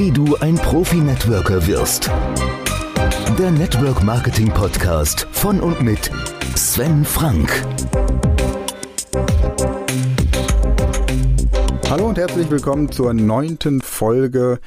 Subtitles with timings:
[0.00, 2.10] Wie du ein Profi-Networker wirst.
[3.38, 6.10] Der Network Marketing Podcast von und mit
[6.56, 7.50] Sven Frank.
[11.90, 14.58] Hallo und herzlich willkommen zur neunten Folge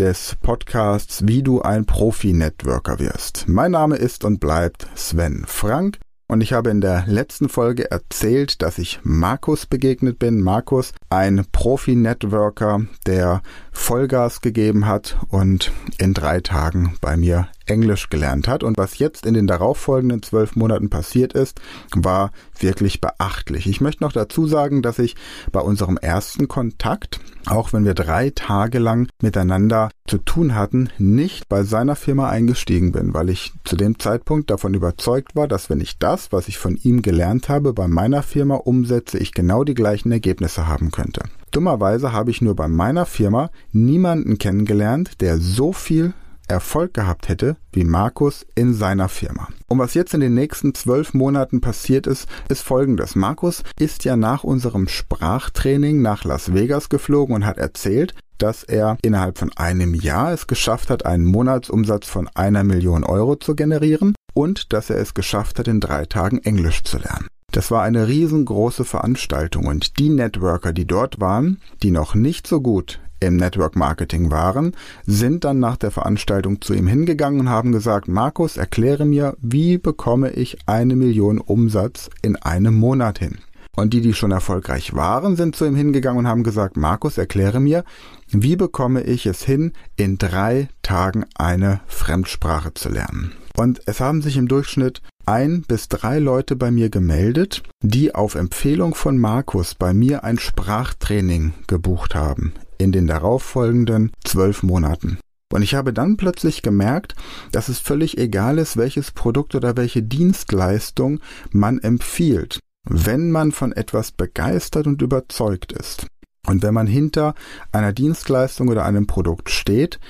[0.00, 3.44] des Podcasts Wie du ein Profi-Networker wirst.
[3.46, 6.00] Mein Name ist und bleibt Sven Frank
[6.32, 10.40] und ich habe in der letzten Folge erzählt, dass ich Markus begegnet bin.
[10.40, 18.48] Markus, ein Profi-Networker, der Vollgas gegeben hat und in drei Tagen bei mir Englisch gelernt
[18.48, 18.62] hat.
[18.62, 21.60] Und was jetzt in den darauffolgenden zwölf Monaten passiert ist,
[21.94, 23.66] war wirklich beachtlich.
[23.66, 25.16] Ich möchte noch dazu sagen, dass ich
[25.50, 31.48] bei unserem ersten Kontakt, auch wenn wir drei Tage lang miteinander zu tun hatten, nicht
[31.48, 35.80] bei seiner Firma eingestiegen bin, weil ich zu dem Zeitpunkt davon überzeugt war, dass wenn
[35.80, 39.74] ich das, was ich von ihm gelernt habe, bei meiner Firma umsetze, ich genau die
[39.74, 41.22] gleichen Ergebnisse haben könnte.
[41.52, 46.14] Dummerweise habe ich nur bei meiner Firma niemanden kennengelernt, der so viel
[46.48, 49.48] Erfolg gehabt hätte wie Markus in seiner Firma.
[49.68, 53.14] Und was jetzt in den nächsten zwölf Monaten passiert ist, ist folgendes.
[53.14, 58.98] Markus ist ja nach unserem Sprachtraining nach Las Vegas geflogen und hat erzählt, dass er
[59.02, 64.14] innerhalb von einem Jahr es geschafft hat, einen Monatsumsatz von einer Million Euro zu generieren
[64.34, 67.28] und dass er es geschafft hat, in drei Tagen Englisch zu lernen.
[67.52, 72.60] Das war eine riesengroße Veranstaltung und die Networker, die dort waren, die noch nicht so
[72.60, 74.72] gut im Network Marketing waren,
[75.06, 79.78] sind dann nach der Veranstaltung zu ihm hingegangen und haben gesagt, Markus, erkläre mir, wie
[79.78, 83.38] bekomme ich eine Million Umsatz in einem Monat hin?
[83.74, 87.58] Und die, die schon erfolgreich waren, sind zu ihm hingegangen und haben gesagt, Markus, erkläre
[87.58, 87.84] mir,
[88.28, 93.32] wie bekomme ich es hin, in drei Tagen eine Fremdsprache zu lernen?
[93.56, 98.34] Und es haben sich im Durchschnitt ein bis drei Leute bei mir gemeldet, die auf
[98.34, 105.18] Empfehlung von Markus bei mir ein Sprachtraining gebucht haben in den darauffolgenden zwölf Monaten.
[105.52, 107.14] Und ich habe dann plötzlich gemerkt,
[107.52, 113.72] dass es völlig egal ist, welches Produkt oder welche Dienstleistung man empfiehlt, wenn man von
[113.72, 116.06] etwas begeistert und überzeugt ist.
[116.46, 117.34] Und wenn man hinter
[117.70, 120.00] einer Dienstleistung oder einem Produkt steht,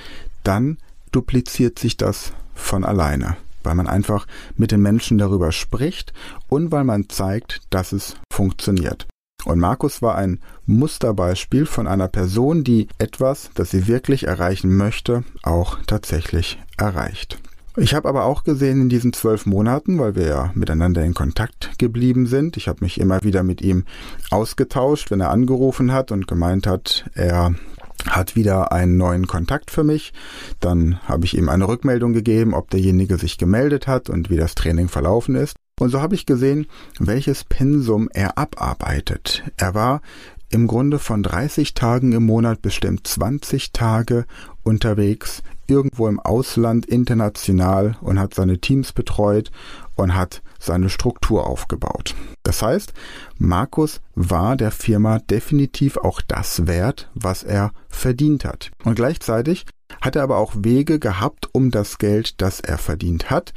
[0.44, 0.78] dann
[1.10, 6.12] dupliziert sich das von alleine, weil man einfach mit den Menschen darüber spricht
[6.48, 9.06] und weil man zeigt, dass es funktioniert.
[9.44, 15.24] Und Markus war ein Musterbeispiel von einer Person, die etwas, das sie wirklich erreichen möchte,
[15.42, 17.38] auch tatsächlich erreicht.
[17.76, 21.78] Ich habe aber auch gesehen in diesen zwölf Monaten, weil wir ja miteinander in Kontakt
[21.78, 23.84] geblieben sind, ich habe mich immer wieder mit ihm
[24.30, 27.54] ausgetauscht, wenn er angerufen hat und gemeint hat, er
[28.06, 30.12] hat wieder einen neuen Kontakt für mich.
[30.60, 34.54] Dann habe ich ihm eine Rückmeldung gegeben, ob derjenige sich gemeldet hat und wie das
[34.54, 35.56] Training verlaufen ist.
[35.80, 36.66] Und so habe ich gesehen,
[36.98, 39.42] welches Pensum er abarbeitet.
[39.56, 40.00] Er war
[40.50, 44.26] im Grunde von 30 Tagen im Monat bestimmt 20 Tage
[44.62, 49.50] unterwegs, irgendwo im Ausland, international und hat seine Teams betreut
[49.94, 52.14] und hat seine Struktur aufgebaut.
[52.42, 52.92] Das heißt,
[53.38, 58.70] Markus war der Firma definitiv auch das wert, was er verdient hat.
[58.84, 59.64] Und gleichzeitig
[60.00, 63.52] hat er aber auch Wege gehabt, um das Geld, das er verdient hat,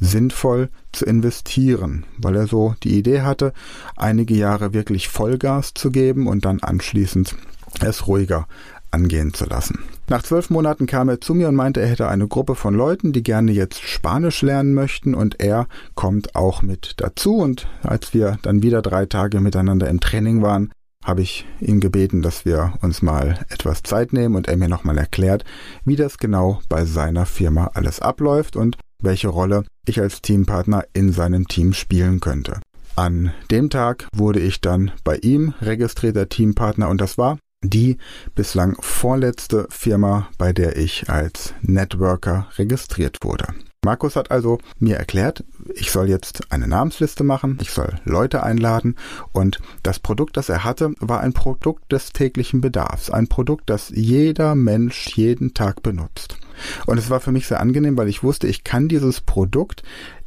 [0.00, 3.52] sinnvoll zu investieren, weil er so die Idee hatte,
[3.96, 7.34] einige Jahre wirklich Vollgas zu geben und dann anschließend
[7.80, 8.46] es ruhiger
[8.90, 9.80] angehen zu lassen.
[10.08, 13.12] Nach zwölf Monaten kam er zu mir und meinte, er hätte eine Gruppe von Leuten,
[13.12, 17.36] die gerne jetzt Spanisch lernen möchten und er kommt auch mit dazu.
[17.36, 20.72] Und als wir dann wieder drei Tage miteinander im Training waren,
[21.04, 24.98] habe ich ihn gebeten, dass wir uns mal etwas Zeit nehmen und er mir nochmal
[24.98, 25.44] erklärt,
[25.84, 31.12] wie das genau bei seiner Firma alles abläuft und welche Rolle ich als Teampartner in
[31.12, 32.60] seinem Team spielen könnte.
[32.96, 37.98] An dem Tag wurde ich dann bei ihm registrierter Teampartner und das war die
[38.34, 43.54] bislang vorletzte Firma, bei der ich als Networker registriert wurde.
[43.84, 45.44] Markus hat also mir erklärt,
[45.74, 48.96] ich soll jetzt eine Namensliste machen, ich soll Leute einladen
[49.32, 53.90] und das Produkt, das er hatte, war ein Produkt des täglichen Bedarfs, ein Produkt, das
[53.90, 56.37] jeder Mensch jeden Tag benutzt.
[56.86, 59.82] Und es war für mich sehr angenehm, weil ich wusste, ich kann dieses Produkt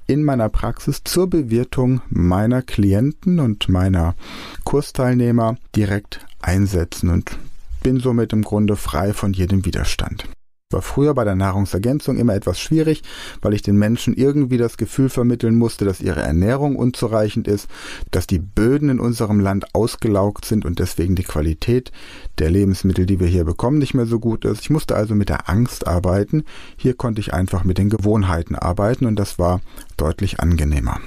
[0.08, 4.16] in meiner Praxis zur Bewirtung meiner Klienten und meiner
[4.64, 7.38] Kursteilnehmer direkt einsetzen und
[7.82, 10.28] bin somit im Grunde frei von jedem Widerstand.
[10.72, 13.04] War früher bei der Nahrungsergänzung immer etwas schwierig,
[13.42, 17.68] weil ich den Menschen irgendwie das Gefühl vermitteln musste, dass ihre Ernährung unzureichend ist,
[18.12, 21.92] dass die Böden in unserem Land ausgelaugt sind und deswegen die Qualität
[22.40, 24.62] der Lebensmittel, die wir hier bekommen, nicht mehr so gut ist.
[24.62, 26.44] Ich musste also mit der Angst arbeiten.
[26.78, 29.62] Hier konnte ich einfach mit den Gewohnheiten arbeiten und das war
[29.98, 31.00] deutlich angenehmer.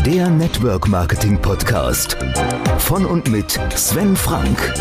[0.07, 2.17] Der Network Marketing Podcast
[2.79, 4.73] von und mit Sven Frank.